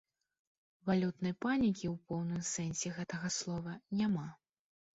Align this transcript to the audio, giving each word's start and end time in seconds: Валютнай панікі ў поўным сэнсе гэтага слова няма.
Валютнай 0.89 1.33
панікі 1.47 1.85
ў 1.93 1.95
поўным 2.09 2.41
сэнсе 2.53 2.87
гэтага 2.99 3.33
слова 3.39 3.79
няма. 4.03 4.27